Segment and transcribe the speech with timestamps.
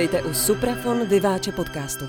[0.00, 2.04] Vítejte u Suprafon Vyváče podcastu.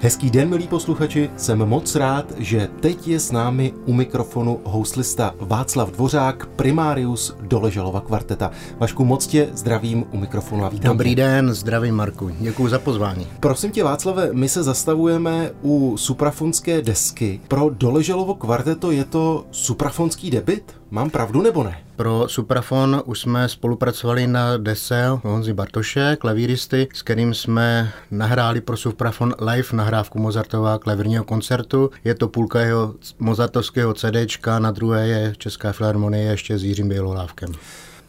[0.00, 5.34] Hezký den, milí posluchači, jsem moc rád, že teď je s námi u mikrofonu houslista
[5.40, 8.50] Václav Dvořák, primárius Doležalova kvarteta.
[8.78, 11.16] Vašku, moc tě zdravím u mikrofonu a vítám Dobrý tě.
[11.16, 13.26] den, zdravím Marku, děkuji za pozvání.
[13.40, 17.40] Prosím tě, Václave, my se zastavujeme u suprafonské desky.
[17.48, 20.74] Pro Doležalovo kvarteto je to suprafonský debit?
[20.90, 21.78] Mám pravdu nebo ne?
[21.96, 28.76] Pro Suprafon už jsme spolupracovali na dese Honzi Bartoše, klavíristy, s kterým jsme nahráli pro
[28.76, 31.90] Suprafon live nahrávku Mozartova klavírního koncertu.
[32.04, 37.52] Je to půlka jeho mozartovského CDčka, na druhé je Česká filharmonie ještě s Jiřím Bělohlávkem.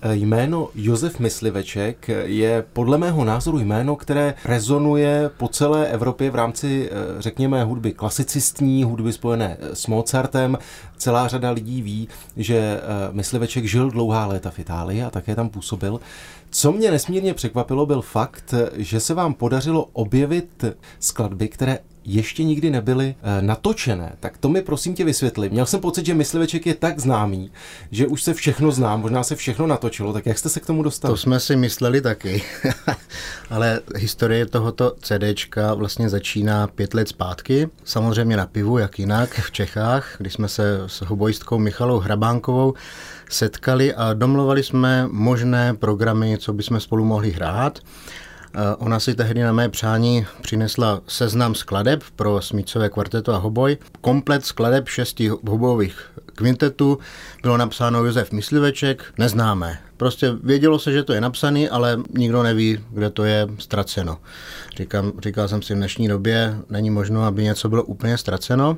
[0.04, 6.90] Jméno Josef Mysliveček je podle mého názoru jméno, které rezonuje po celé Evropě v rámci,
[6.92, 10.58] eh, řekněme, hudby klasicistní, hudby spojené s Mozartem.
[10.98, 12.80] Celá řada lidí ví, že eh,
[13.12, 16.00] Mysliveček žil dlouhá léta v Itálii a také tam působil.
[16.50, 20.66] Co mě nesmírně překvapilo, byl fakt, že se vám podařilo objevit
[21.00, 24.16] skladby, které ještě nikdy nebyly e, natočené.
[24.20, 25.50] Tak to mi prosím tě vysvětli.
[25.50, 27.52] Měl jsem pocit, že Mysliveček je tak známý,
[27.92, 30.14] že už se všechno zná, možná se všechno natočilo.
[30.14, 31.14] Tak jak jste se k tomu dostali?
[31.14, 32.44] To jsme si mysleli taky,
[33.50, 37.70] ale historie tohoto CDčka vlastně začíná pět let zpátky.
[37.84, 42.74] Samozřejmě na pivu, jak jinak, v Čechách, kdy jsme se s hobojistkou Michalou Hrabánkovou
[43.30, 47.80] setkali a domluvali jsme možné programy, co bychom spolu mohli hrát.
[48.78, 53.78] Ona si tehdy na mé přání přinesla seznam skladeb pro smícové kvarteto a hoboj.
[54.02, 56.00] Komplet skladeb šesti hobojových
[56.36, 57.00] kvintetů
[57.42, 59.80] bylo napsáno Josef Mysliveček, neznámé.
[59.98, 64.18] Prostě vědělo se, že to je napsaný, ale nikdo neví, kde to je ztraceno.
[64.78, 68.78] Říkám, říkal jsem si, v dnešní době není možno, aby něco bylo úplně ztraceno.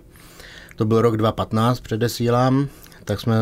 [0.75, 2.67] To byl rok 2015, předesílám,
[3.05, 3.35] tak jsme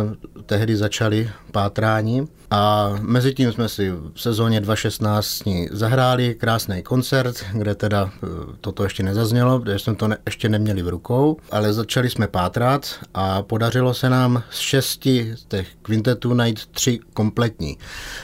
[0.46, 6.84] tehdy začali pátrání a mezi tím jsme si v sezóně 2016 s ní zahráli krásný
[6.84, 8.28] koncert, kde teda e,
[8.62, 13.00] toto ještě nezaznělo, protože jsme to ne, ještě neměli v rukou, ale začali jsme pátrat
[13.14, 17.78] a podařilo se nám z šesti těch kvintetů najít tři kompletní.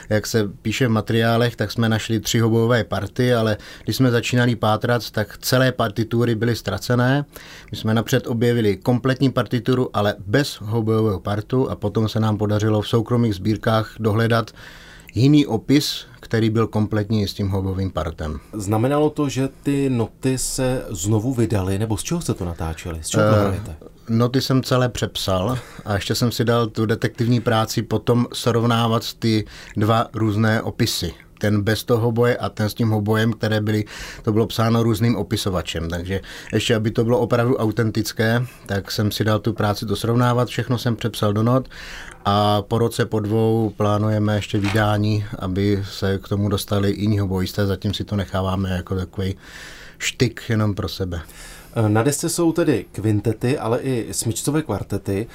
[0.08, 4.56] Jak se píše v materiálech, tak jsme našli tři hobojové party, ale když jsme začínali
[4.56, 7.24] pátrat, tak celé partitury byly ztracené.
[7.70, 12.82] My jsme napřed objevili kompletní partituru, ale bez hobojového partu a potom se nám podařilo
[12.82, 14.50] v soukromých sbírkách dohledat
[15.14, 18.40] jiný opis, který byl kompletní s tím hobovým partem.
[18.52, 22.98] Znamenalo to, že ty noty se znovu vydaly, nebo z čeho jste to natáčeli?
[23.02, 23.76] Z čeho to hrajete?
[24.08, 29.44] Noty jsem celé přepsal a ještě jsem si dal tu detektivní práci potom srovnávat ty
[29.76, 31.12] dva různé opisy
[31.44, 33.84] ten bez toho boje a ten s tím hobojem, které byly,
[34.22, 35.88] to bylo psáno různým opisovačem.
[35.88, 36.20] Takže
[36.52, 40.78] ještě, aby to bylo opravdu autentické, tak jsem si dal tu práci to srovnávat, všechno
[40.78, 41.68] jsem přepsal do not
[42.24, 47.66] a po roce, po dvou plánujeme ještě vydání, aby se k tomu dostali jiní hobojisté,
[47.66, 49.36] zatím si to necháváme jako takový
[49.98, 51.20] štyk jenom pro sebe.
[51.88, 55.26] Na desce jsou tedy kvintety, ale i smyčcové kvartety.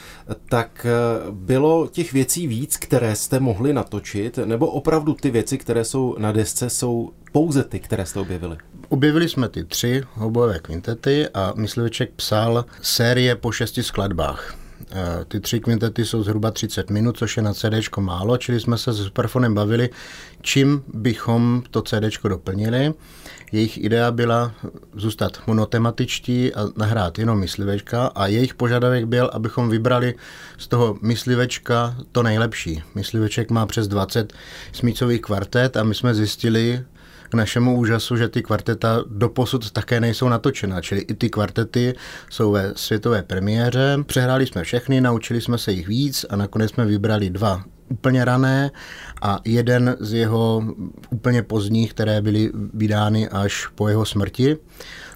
[0.50, 5.84] Tak eh, bylo těch věcí víc, které jste mohli natočit, nebo opravdu ty věci, které
[5.84, 8.58] jsou na desce, jsou pouze ty, které jste objevili?
[8.90, 14.56] Objevili jsme ty tři hobojové kvintety a Mysliveček psal série po šesti skladbách.
[14.92, 18.78] Eh, ty tři kvintety jsou zhruba 30 minut, což je na CD málo, čili jsme
[18.78, 19.90] se s Superfonem bavili,
[20.42, 22.94] čím bychom to CD doplnili.
[23.52, 24.52] Jejich idea byla
[24.94, 30.16] zůstat monotematičtí a nahrát jenom myslivečka a jejich požadavek byl, abychom vybrali
[30.58, 32.84] z toho myslivečka to nejlepší.
[32.96, 34.34] Mysliveček má přes 20
[34.72, 36.84] smícových kvartet a my jsme zjistili,
[37.30, 41.94] k našemu úžasu, že ty kvarteta doposud také nejsou natočena, čili i ty kvartety
[42.30, 43.98] jsou ve světové premiéře.
[44.06, 48.72] Přehráli jsme všechny, naučili jsme se jich víc a nakonec jsme vybrali dva úplně rané
[49.22, 50.64] a jeden z jeho
[51.10, 54.58] úplně pozdních, které byly vydány až po jeho smrti.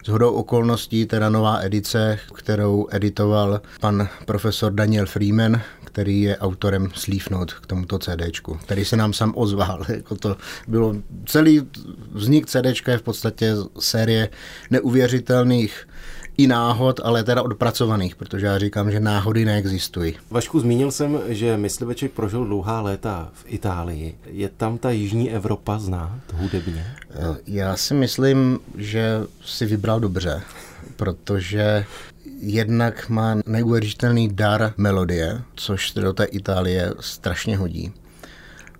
[0.05, 5.61] Z hodou okolností teda nová edice, kterou editoval pan profesor Daniel Freeman,
[5.93, 9.85] který je autorem Sleeve Note k tomuto CDčku, který se nám sám ozval.
[9.93, 10.37] Jako to
[10.67, 10.95] bylo,
[11.25, 11.61] celý
[12.11, 14.29] vznik CDčka je v podstatě série
[14.69, 15.87] neuvěřitelných
[16.37, 20.15] i náhod, ale teda odpracovaných, protože já říkám, že náhody neexistují.
[20.29, 24.15] Vašku, zmínil jsem, že Mysliveček prožil dlouhá léta v Itálii.
[24.25, 26.95] Je tam ta jižní Evropa znát hudebně?
[27.47, 30.41] Já si myslím, že si vybral dobře,
[30.95, 31.85] protože
[32.45, 37.93] jednak má neuvěřitelný dar melodie, což do té Itálie strašně hodí.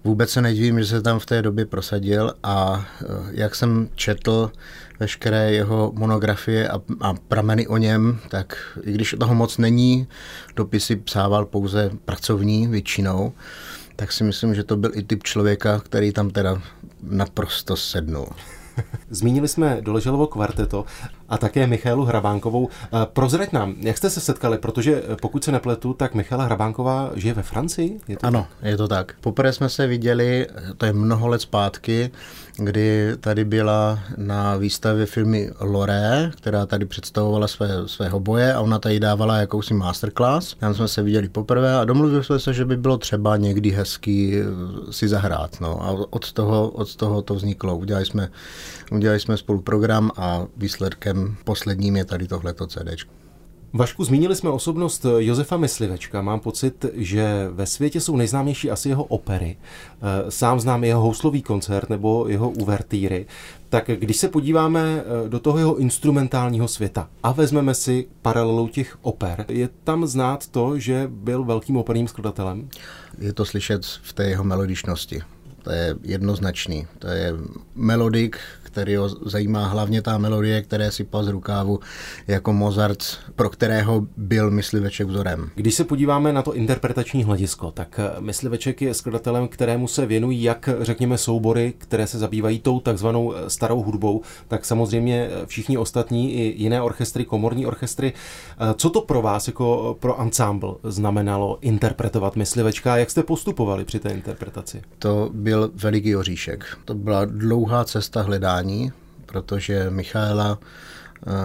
[0.04, 4.52] Vůbec se nedivím, že se tam v té době prosadil a eh, jak jsem četl
[5.00, 10.08] veškeré jeho monografie a, a prameny o něm, tak i když toho moc není,
[10.56, 13.34] dopisy psával pouze pracovní většinou,
[13.96, 16.62] tak si myslím, že to byl i typ člověka, který tam teda
[17.04, 18.28] naprosto sednul.
[19.10, 20.86] Zmínili jsme Doleželovo kvarteto
[21.34, 22.70] a také Michalu Hrabánkovou.
[22.70, 27.12] Eh, prozrať nám, jak jste se setkali, protože eh, pokud se nepletu, tak Michala Hrabánková
[27.16, 28.00] žije ve Francii?
[28.08, 28.70] Je to ano, tak?
[28.70, 29.14] je to tak.
[29.22, 30.48] Poprvé jsme se viděli,
[30.78, 32.12] to je mnoho let zpátky,
[32.58, 38.80] kdy tady byla na výstavě filmy Loré, která tady představovala své, svého boje a ona
[38.80, 40.56] tady dávala jakousi masterclass.
[40.60, 44.36] Tam jsme se viděli poprvé a domluvili jsme se, že by bylo třeba někdy hezký
[44.36, 44.44] eh,
[44.92, 45.62] si zahrát.
[45.62, 45.84] No.
[45.84, 47.78] A od toho, od toho to vzniklo.
[47.78, 48.30] Udělali jsme,
[48.92, 52.90] udělali jsme spolu program a výsledkem posledním je tady tohleto CD.
[53.76, 56.22] Vašku, zmínili jsme osobnost Josefa Myslivečka.
[56.22, 59.58] Mám pocit, že ve světě jsou nejznámější asi jeho opery.
[59.58, 63.26] Eh, sám znám jeho houslový koncert nebo jeho uvertýry.
[63.70, 68.98] Tak když se podíváme eh, do toho jeho instrumentálního světa a vezmeme si paralelu těch
[69.02, 72.70] oper, je tam znát to, že byl velkým operním skladatelem?
[73.18, 75.22] Je to slyšet v té jeho melodičnosti.
[75.64, 76.88] To je jednoznačný.
[77.00, 77.34] To je
[77.76, 78.38] melodik,
[78.74, 81.80] který ho zajímá hlavně ta melodie, které si pas z rukávu
[82.28, 83.04] jako Mozart,
[83.36, 85.50] pro kterého byl Mysliveček vzorem.
[85.56, 90.44] Když se podíváme na to interpretační hledisko, tak eh, Mysliveček je skladatelem, kterému se věnují
[90.44, 95.78] jak, řekněme, soubory, které se zabývají tou takzvanou eh, starou hudbou, tak samozřejmě eh, všichni
[95.78, 98.14] ostatní i jiné orchestry, komorní orchestry.
[98.76, 104.10] Co to pro vás jako pro ensemble znamenalo interpretovat Myslivečka jak jste postupovali při té
[104.10, 104.82] interpretaci?
[105.00, 106.78] To byl veliký oříšek.
[106.86, 108.92] To byla dlouhá cesta hledání vzdělání,
[109.26, 110.60] protože Michaela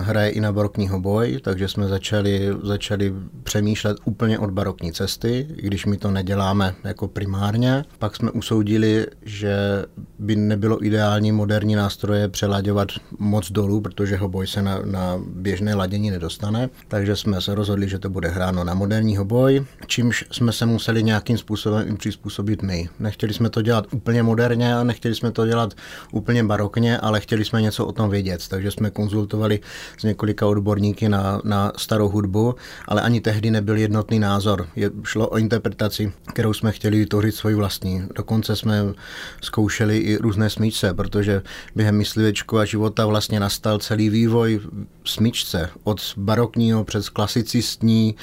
[0.01, 5.67] hraje i na barokní hoboj, takže jsme začali, začali přemýšlet úplně od barokní cesty, i
[5.67, 7.85] když my to neděláme jako primárně.
[7.99, 9.85] Pak jsme usoudili, že
[10.19, 12.89] by nebylo ideální moderní nástroje přelaďovat
[13.19, 17.99] moc dolů, protože hoboj se na, na běžné ladění nedostane, takže jsme se rozhodli, že
[17.99, 22.89] to bude hráno na moderní hoboj, čímž jsme se museli nějakým způsobem i přizpůsobit my.
[22.99, 25.75] Nechtěli jsme to dělat úplně moderně a nechtěli jsme to dělat
[26.13, 29.61] úplně barokně, ale chtěli jsme něco o tom vědět, takže jsme konzultovali
[29.99, 32.55] s několika odborníky na, na starou hudbu,
[32.87, 34.69] ale ani tehdy nebyl jednotný názor.
[34.77, 38.03] Je, šlo o interpretaci, kterou jsme chtěli vytvořit svoji vlastní.
[38.15, 38.85] Dokonce jsme
[39.41, 41.43] zkoušeli i různé smíčce, protože
[41.77, 44.61] během myslivečku a života vlastně nastal celý vývoj
[45.05, 48.15] smíčce od barokního přes klasicistní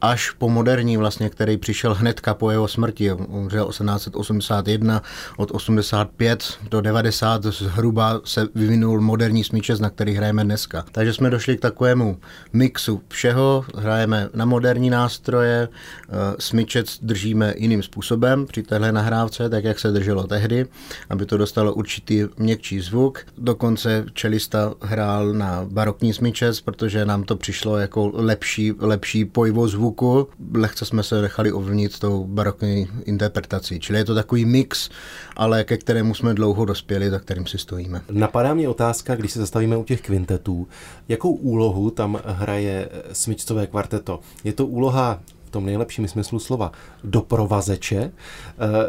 [0.00, 3.12] až po moderní vlastně, který přišel hnedka po jeho smrti.
[3.12, 5.02] Umřel 1881,
[5.36, 10.84] od 85 do 90 zhruba se vyvinul moderní smíčec, na který hrajeme dneska.
[10.92, 12.18] Takže jsme došli k takovému
[12.52, 19.64] mixu všeho, hrajeme na moderní nástroje, eh, smyčec držíme jiným způsobem při téhle nahrávce, tak
[19.64, 20.66] jak se drželo tehdy,
[21.10, 23.18] aby to dostalo určitý měkčí zvuk.
[23.38, 29.87] Dokonce čelista hrál na barokní smyčec, protože nám to přišlo jako lepší, lepší pojivo zvuku
[29.88, 33.80] zvuku, lehce jsme se nechali ovlnit tou barokní interpretací.
[33.80, 34.90] Čili je to takový mix,
[35.36, 38.00] ale ke kterému jsme dlouho dospěli, za kterým si stojíme.
[38.10, 40.68] Napadá mě otázka, když se zastavíme u těch kvintetů,
[41.08, 44.20] jakou úlohu tam hraje smyčcové kvarteto?
[44.44, 46.72] Je to úloha v tom nejlepším smyslu slova
[47.04, 48.12] doprovazeče, eh,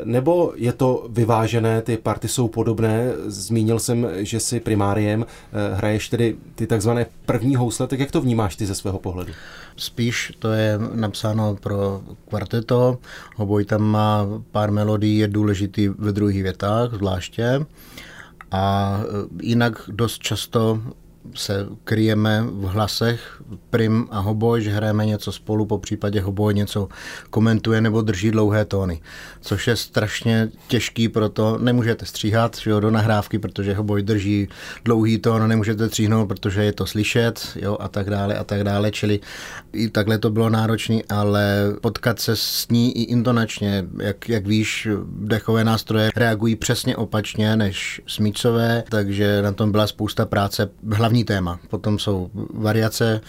[0.03, 6.09] nebo je to vyvážené, ty party jsou podobné, zmínil jsem, že si primáriem eh, hraješ
[6.09, 9.33] tedy ty takzvané první housle, tak jak to vnímáš ty ze svého pohledu?
[9.75, 12.97] Spíš to je napsáno pro kvarteto,
[13.35, 17.65] hoboj tam má pár melodií, je důležitý ve druhých větách zvláště.
[18.51, 19.05] A eh,
[19.41, 20.81] jinak dost často
[21.35, 26.87] se kryjeme v hlasech prim a hoboj, že hrajeme něco spolu, po případě hoboj něco
[27.29, 29.01] komentuje nebo drží dlouhé tóny,
[29.41, 34.47] což je strašně těžký, proto nemůžete stříhat jo, do nahrávky, protože hoboj drží
[34.85, 38.91] dlouhý tón, nemůžete stříhnout, protože je to slyšet jo, a tak dále a tak dále,
[38.91, 39.19] čili
[39.73, 44.87] i takhle to bylo náročné, ale potkat se s ní i intonačně, jak, jak víš,
[45.19, 51.23] dechové nástroje reagují přesně opačně než smíčové, takže na tom byla spousta práce, hlavní hlavní
[51.23, 51.59] téma.
[51.69, 53.21] Potom jsou variace,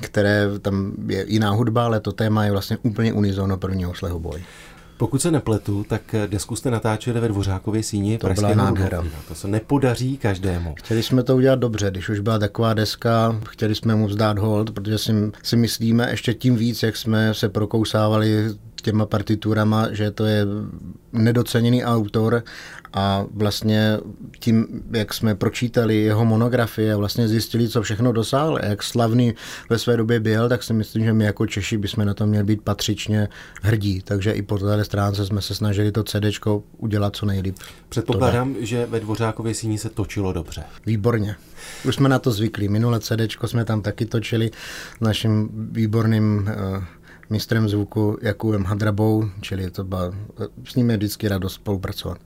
[0.00, 4.42] které tam je jiná hudba, ale to téma je vlastně úplně unizono prvního boj.
[4.98, 8.18] Pokud se nepletu, tak desku jste natáčeli ve Dvořákově síni.
[8.18, 9.04] To byla nádhera.
[9.28, 10.74] To se nepodaří každému.
[10.78, 14.70] Chtěli jsme to udělat dobře, když už byla taková deska, chtěli jsme mu vzdát hold,
[14.70, 18.50] protože si, si myslíme ještě tím víc, jak jsme se prokousávali
[18.82, 20.46] těma partiturama, že to je
[21.12, 22.42] nedoceněný autor
[22.92, 23.98] a vlastně
[24.38, 29.34] tím, jak jsme pročítali jeho monografie a vlastně zjistili, co všechno dosáhl, jak slavný
[29.70, 32.44] ve své době byl, tak si myslím, že my jako Češi bychom na to měli
[32.44, 33.28] být patřičně
[33.62, 34.02] hrdí.
[34.04, 36.24] Takže i po této stránce jsme se snažili to CD
[36.78, 37.56] udělat co nejlíp.
[37.88, 40.62] Předpokládám, že ve Dvořákově síni se točilo dobře.
[40.86, 41.36] Výborně.
[41.84, 42.68] Už jsme na to zvyklí.
[42.68, 44.50] Minule CD jsme tam taky točili
[44.96, 46.84] s naším výborným uh,
[47.30, 50.12] mistrem zvuku Jakubem Hadrabou, čili to byla,
[50.64, 52.18] s ním je vždycky radost spolupracovat.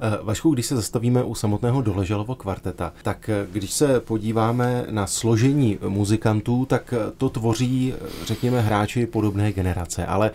[0.00, 5.06] Eh, Vašku, když se zastavíme u samotného Doležalovo kvarteta, tak eh, když se podíváme na
[5.06, 10.30] složení muzikantů, tak eh, to tvoří, řekněme, hráči podobné generace, ale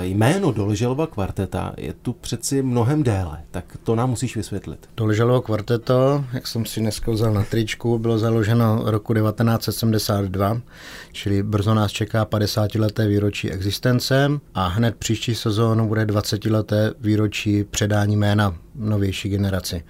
[0.00, 4.88] jméno Doležalova kvarteta je tu přeci mnohem déle, tak to nám musíš vysvětlit.
[4.96, 10.60] Doležalovo kvarteto, jak jsem si dneska vzal na tričku, bylo založeno roku 1972,
[11.12, 16.92] čili brzo nás čeká 50 leté výročí existence a hned příští sezónu bude 20 leté
[17.00, 19.84] výročí předání jména novější generaci.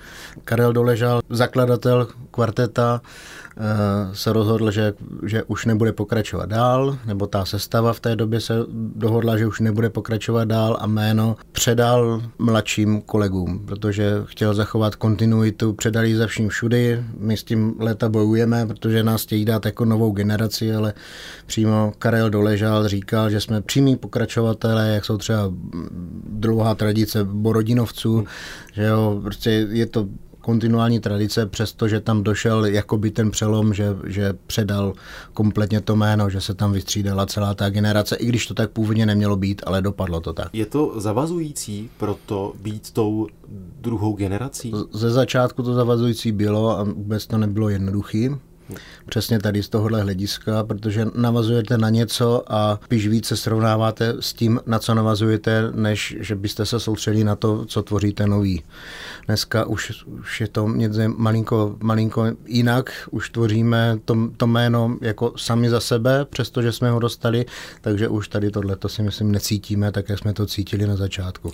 [0.44, 3.00] Karel Doležal, zakladatel kvarteta,
[4.12, 4.92] se rozhodl, že,
[5.26, 8.54] že už nebude pokračovat dál, nebo ta sestava v té době se
[8.96, 15.72] dohodla, že už nebude pokračovat dál a jméno předal mladším kolegům, protože chtěl zachovat kontinuitu,
[15.72, 17.04] předali za vším všudy.
[17.18, 20.94] My s tím leta bojujeme, protože nás chtějí dát jako novou generaci, ale
[21.46, 25.52] přímo Karel Doležal říkal, že jsme přímí pokračovatelé, jak jsou třeba
[26.26, 28.24] druhá tradice Borodinovců,
[28.72, 30.08] že jo, prostě je to
[30.42, 34.92] kontinuální tradice, přestože tam došel jakoby ten přelom, že, že předal
[35.32, 39.06] kompletně to jméno, že se tam vystřídala celá ta generace, i když to tak původně
[39.06, 40.48] nemělo být, ale dopadlo to tak.
[40.52, 43.26] Je to zavazující proto být tou
[43.80, 44.72] druhou generací?
[44.92, 48.30] Ze začátku to zavazující bylo a vůbec to nebylo jednoduchý
[49.08, 54.60] Přesně tady z tohohle hlediska, protože navazujete na něco a spíš více srovnáváte s tím,
[54.66, 58.62] na co navazujete, než že byste se soustředili na to, co tvoříte nový.
[59.26, 65.32] Dneska už, už je to něco malinko, malinko jinak, už tvoříme to, to jméno jako
[65.36, 67.46] sami za sebe, přestože jsme ho dostali,
[67.80, 71.52] takže už tady tohle to si myslím necítíme, tak jak jsme to cítili na začátku.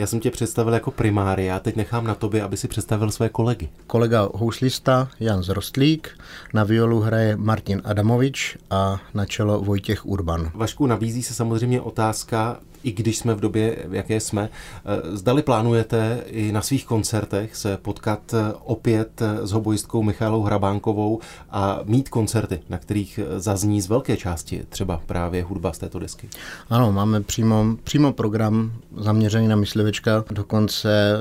[0.00, 3.68] Já jsem tě představil jako primária, teď nechám na tobě, aby si představil své kolegy.
[3.86, 6.18] Kolega houslista Jan Zrostlík,
[6.54, 10.50] na violu hraje Martin Adamovič a na čelo Vojtěch Urban.
[10.54, 14.48] Vašku, nabízí se samozřejmě otázka, i když jsme v době, v jaké jsme.
[14.84, 20.42] Eh, zdali plánujete i na svých koncertech se potkat eh, opět eh, s hobojistkou Michálou
[20.42, 25.98] Hrabánkovou a mít koncerty, na kterých zazní z velké části třeba právě hudba z této
[25.98, 26.28] desky?
[26.70, 29.56] Ano, máme přímo, přímo program zaměřený na
[29.90, 31.16] myslivečka, dokonce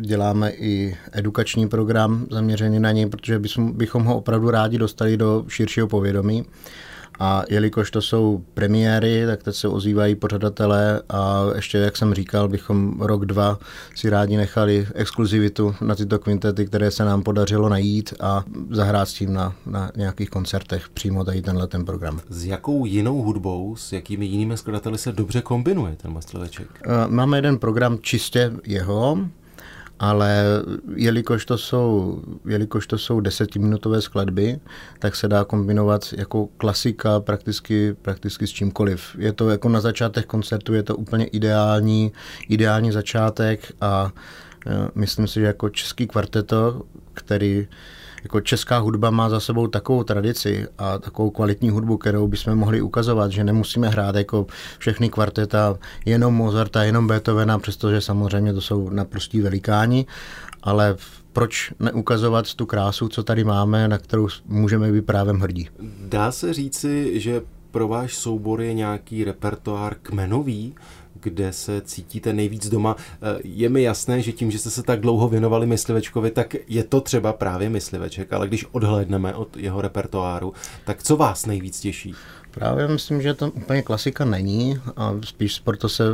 [0.00, 3.40] děláme i edukační program zaměřený na něj, protože
[3.72, 6.44] bychom ho opravdu rádi dostali do širšího povědomí.
[7.20, 12.48] A jelikož to jsou premiéry, tak teď se ozývají pořadatelé a ještě, jak jsem říkal,
[12.48, 13.58] bychom rok, dva
[13.94, 19.14] si rádi nechali exkluzivitu na tyto kvintety, které se nám podařilo najít a zahrát s
[19.14, 22.20] tím na, na nějakých koncertech přímo tady tenhle ten program.
[22.28, 26.66] S jakou jinou hudbou, s jakými jinými skladateli se dobře kombinuje ten Mastliveček?
[26.86, 29.18] Eh, máme jeden program čistě jeho,
[30.00, 30.44] ale
[30.94, 34.60] jelikož to jsou, jelikož to jsou desetiminutové skladby,
[34.98, 39.16] tak se dá kombinovat jako klasika prakticky, prakticky s čímkoliv.
[39.18, 42.12] Je to jako na začátek koncertu, je to úplně ideální,
[42.48, 44.12] ideální začátek a
[44.66, 46.82] e, myslím si, že jako český kvarteto,
[47.14, 47.68] který
[48.22, 52.82] jako česká hudba má za sebou takovou tradici a takovou kvalitní hudbu, kterou bychom mohli
[52.82, 54.46] ukazovat, že nemusíme hrát jako
[54.78, 60.06] všechny kvarteta jenom Mozarta, jenom Beethovena, přestože samozřejmě to jsou naprostí velikáni,
[60.62, 60.96] ale
[61.32, 65.68] proč neukazovat tu krásu, co tady máme, na kterou můžeme být právem hrdí.
[66.08, 70.74] Dá se říci, že pro váš soubor je nějaký repertoár kmenový?
[71.22, 72.96] Kde se cítíte nejvíc doma.
[72.98, 76.84] Eh, je mi jasné, že tím, že jste se tak dlouho věnovali myslivečkovi, tak je
[76.84, 80.52] to třeba právě mysliveček, ale když odhlédneme od jeho repertoáru,
[80.84, 82.14] tak co vás nejvíc těší?
[82.50, 86.04] Právě myslím, že to úplně klasika není a spíš proto se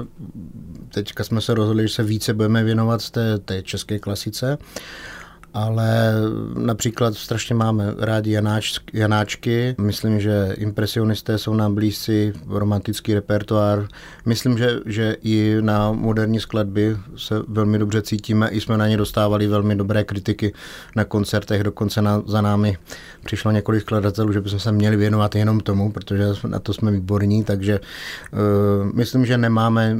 [0.94, 4.58] teďka jsme se rozhodli, že se více budeme věnovat té, té české klasice
[5.56, 6.12] ale
[6.54, 9.74] například strašně máme rádi Janáč, Janáčky.
[9.80, 13.88] Myslím, že impresionisté jsou nám blízci, romantický repertoár.
[14.26, 18.48] Myslím, že, že i na moderní skladby se velmi dobře cítíme.
[18.48, 20.52] I jsme na ně dostávali velmi dobré kritiky
[20.96, 21.62] na koncertech.
[21.62, 22.78] Dokonce na, za námi
[23.24, 27.44] přišlo několik skladatelů, že bychom se měli věnovat jenom tomu, protože na to jsme výborní.
[27.44, 28.38] Takže uh,
[28.94, 29.96] myslím, že nemáme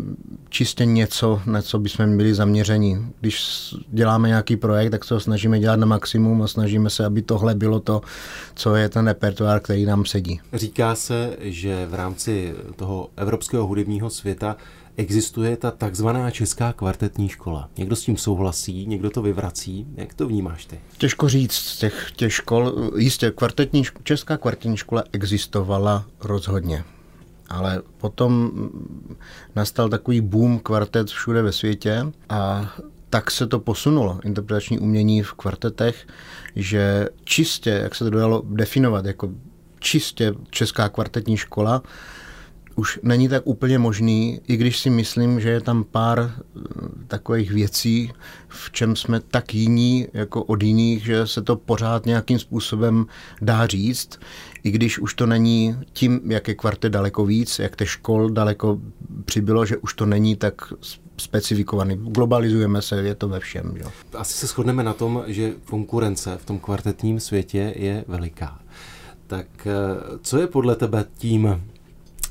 [0.48, 3.12] čistě něco, na co bychom byli zaměření.
[3.20, 7.04] Když děláme nějaký projekt, tak se ho snažíme snažíme dělat na maximum a snažíme se,
[7.04, 8.00] aby tohle bylo to,
[8.54, 10.40] co je ten repertoár, který nám sedí.
[10.52, 14.56] Říká se, že v rámci toho evropského hudebního světa
[14.96, 17.68] existuje ta takzvaná česká kvartetní škola.
[17.78, 19.86] Někdo s tím souhlasí, někdo to vyvrací.
[19.96, 20.80] Jak to vnímáš ty?
[20.98, 22.90] Těžko říct těch, těch škol.
[22.96, 26.84] Jistě, kvartetní, česká kvartetní škola existovala rozhodně.
[27.48, 28.50] Ale potom
[29.56, 32.70] nastal takový boom kvartet všude ve světě a
[33.10, 36.06] tak se to posunulo, interpretační umění v kvartetech,
[36.56, 39.28] že čistě, jak se to dalo definovat, jako
[39.80, 41.82] čistě česká kvartetní škola,
[42.76, 46.60] už není tak úplně možný, i když si myslím, že je tam pár eh,
[47.06, 48.12] takových věcí,
[48.48, 53.06] v čem jsme tak jiní jako od jiných, že se to pořád nějakým způsobem
[53.42, 54.20] dá říct,
[54.62, 58.78] i když už to není tím, jak je kvartet daleko víc, jak te škol daleko
[59.25, 60.54] přibylo, že už to není tak
[61.16, 61.96] specifikovaný.
[61.96, 63.75] Globalizujeme se, je to ve všem.
[63.76, 63.90] Jo.
[64.14, 68.58] Asi se shodneme na tom, že konkurence v tom kvartetním světě je veliká.
[69.26, 69.73] Tak eh,
[70.23, 71.62] co je podle tebe tím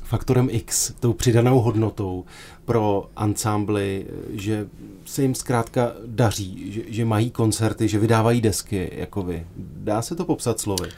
[0.06, 2.24] faktorem X, tou přidanou hodnotou
[2.64, 4.68] pro ansámbly, že
[5.04, 9.46] se jim zkrátka daří, že, že mají koncerty, že vydávají desky jako vy.
[9.56, 10.88] Dá se to popsat slovy?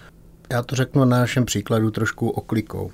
[0.51, 2.91] Já to řeknu na našem příkladu trošku oklikou.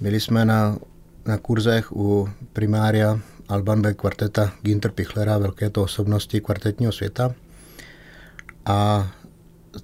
[0.00, 0.78] Byli jsme na,
[1.26, 3.94] na kurzech u primária Alban B.
[3.94, 7.34] kvarteta Ginter Pichlera, velké to osobnosti kvartetního světa.
[8.66, 9.10] A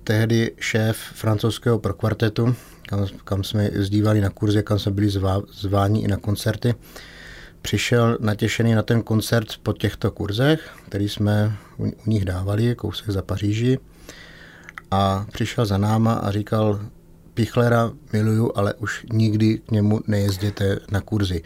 [0.05, 2.55] tehdy šéf francouzského prokvartetu,
[2.89, 6.75] kam, kam jsme zdívali na kurze, kam jsme byli zvá, zváni i na koncerty,
[7.63, 13.11] přišel natěšený na ten koncert po těchto kurzech, který jsme u, u nich dávali, kousek
[13.11, 13.79] za Paříži.
[14.91, 16.81] A přišel za náma a říkal,
[17.35, 21.43] Pichlera miluju, ale už nikdy k němu nejezděte na kurzy.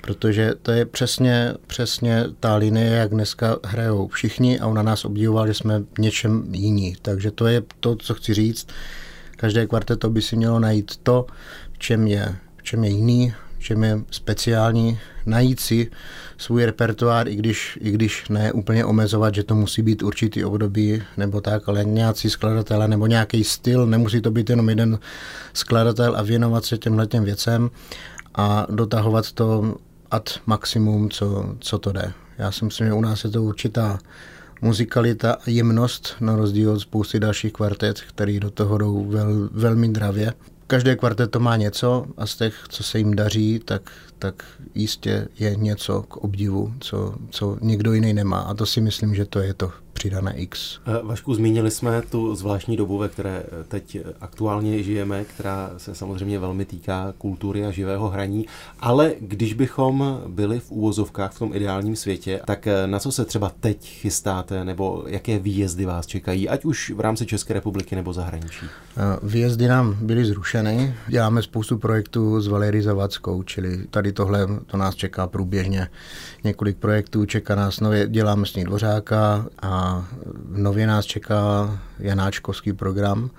[0.00, 5.04] Protože to je přesně, přesně ta linie, jak dneska hrajou všichni a on na nás
[5.04, 6.96] obdivoval, že jsme něčem jiní.
[7.02, 8.68] Takže to je to, co chci říct.
[9.36, 11.26] Každé kvarteto by si mělo najít to,
[11.72, 15.90] v čem je, v čem je jiný, čem je speciální, najít si
[16.38, 21.02] svůj repertoár, i když, i když ne úplně omezovat, že to musí být určitý období
[21.16, 24.98] nebo tak, ale nějací skladatelé nebo nějaký styl, nemusí to být jenom jeden
[25.54, 27.70] skladatel a věnovat se těmhle těm věcem
[28.34, 29.76] a dotahovat to
[30.10, 32.12] ad maximum, co, co to jde.
[32.38, 33.98] Já si myslím, že u nás je to určitá
[34.62, 39.88] muzikalita a jemnost, na rozdíl od spousty dalších kvartet, který do toho jdou vel, velmi
[39.88, 40.32] dravě.
[40.70, 45.56] Každé kvarteto má něco a z těch, co se jim daří, tak, tak jistě je
[45.56, 48.40] něco k obdivu, co, co někdo jiný nemá.
[48.40, 50.78] A to si myslím, že to je to přidané X.
[50.86, 55.94] Eh, Vašku, zmínili jsme tu zvláštní dobu, ve které eh, teď aktuálně žijeme, která se
[55.94, 58.46] samozřejmě velmi týká kultury a živého hraní,
[58.80, 63.24] ale když bychom byli v úvozovkách v tom ideálním světě, tak eh, na co se
[63.24, 68.12] třeba teď chystáte, nebo jaké výjezdy vás čekají, ať už v rámci České republiky nebo
[68.12, 68.66] zahraničí?
[69.22, 70.94] Výjezdy nám byly zrušeny.
[71.08, 75.88] Děláme spoustu projektů s Valery Zavackou, čili tady tohle to nás čeká průběžně.
[76.44, 79.87] Několik projektů čeká nás nově, děláme s ní Dvořáka a
[80.48, 83.30] nově nás čeká Janáčkovský program,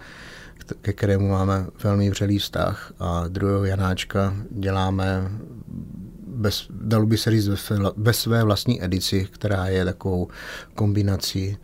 [0.81, 2.93] ke kterému máme velmi vřelý vztah.
[2.99, 5.31] A druhého Janáčka děláme
[6.27, 10.27] bez, dalo by se říct bez své vlastní edici, která je takovou
[10.75, 11.57] kombinací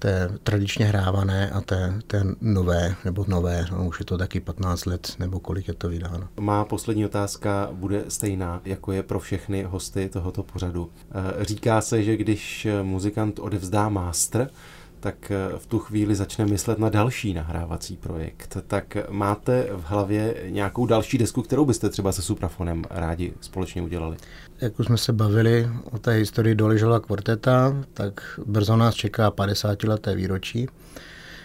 [0.00, 4.86] té tradičně hrávané a té, té nové, nebo nové, no už je to taky 15
[4.86, 6.28] let, nebo kolik je to vydáno.
[6.40, 10.90] Má poslední otázka bude stejná, jako je pro všechny hosty tohoto pořadu.
[11.10, 14.50] Eh, říká se, že když muzikant odevzdá master,
[15.00, 18.56] tak eh, v tu chvíli začne myslet na další nahrávací projekt.
[18.66, 24.16] Tak máte v hlavě nějakou další desku, kterou byste třeba se Suprafonem rádi společně udělali?
[24.60, 29.82] Jak už jsme se bavili o té historii Doležela kvarteta, tak brzo nás čeká 50
[29.82, 30.68] leté výročí.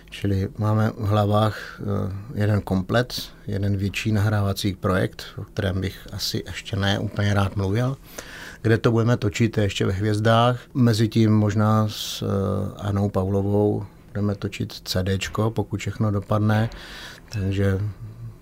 [0.09, 6.43] Čili máme v hlavách eh, jeden komplet, jeden větší nahrávací projekt, o kterém bych asi
[6.47, 7.97] ještě ne úplně rád mluvil
[8.65, 10.59] kde to budeme točit ještě ve hvězdách.
[10.73, 12.25] Mezitím možná s eh,
[12.77, 15.09] Anou Pavlovou budeme točit CD,
[15.49, 16.69] pokud všechno dopadne.
[17.29, 17.79] Takže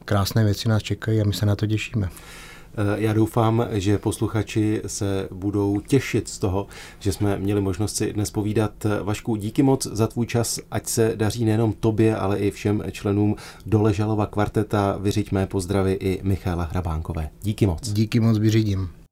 [0.05, 2.09] krásné věci nás čekají a my se na to těšíme.
[2.09, 6.67] Eh, já doufám, že posluchači se budou těšit z toho,
[6.99, 8.85] že jsme měli možnost si dnes povídat.
[9.03, 13.35] Vašku, díky moc za tvůj čas, ať se daří nejenom tobě, ale i všem členům
[13.65, 14.97] Doležalova kvarteta.
[14.99, 17.29] Vyřiď mé pozdravy i Michála Hrabánkové.
[17.41, 17.89] Díky moc.
[17.89, 19.02] Díky moc, vyřídím.